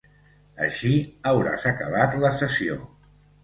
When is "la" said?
2.27-2.35